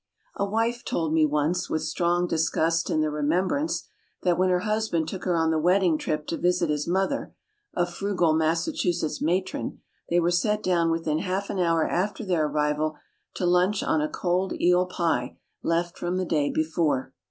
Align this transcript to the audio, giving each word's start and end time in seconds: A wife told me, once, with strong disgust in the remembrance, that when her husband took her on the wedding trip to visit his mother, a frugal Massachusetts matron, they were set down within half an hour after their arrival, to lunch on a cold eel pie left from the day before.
A 0.35 0.47
wife 0.49 0.83
told 0.83 1.13
me, 1.13 1.27
once, 1.27 1.69
with 1.69 1.83
strong 1.83 2.25
disgust 2.25 2.89
in 2.89 3.01
the 3.01 3.11
remembrance, 3.11 3.87
that 4.23 4.35
when 4.35 4.49
her 4.49 4.61
husband 4.61 5.07
took 5.07 5.25
her 5.25 5.37
on 5.37 5.51
the 5.51 5.59
wedding 5.59 5.99
trip 5.99 6.25
to 6.25 6.37
visit 6.37 6.71
his 6.71 6.87
mother, 6.87 7.35
a 7.75 7.85
frugal 7.85 8.33
Massachusetts 8.33 9.21
matron, 9.21 9.79
they 10.09 10.19
were 10.19 10.31
set 10.31 10.63
down 10.63 10.89
within 10.89 11.19
half 11.19 11.51
an 11.51 11.59
hour 11.59 11.87
after 11.87 12.25
their 12.25 12.47
arrival, 12.47 12.95
to 13.35 13.45
lunch 13.45 13.83
on 13.83 14.01
a 14.01 14.09
cold 14.09 14.59
eel 14.59 14.87
pie 14.87 15.37
left 15.61 15.99
from 15.99 16.17
the 16.17 16.25
day 16.25 16.49
before. 16.49 17.13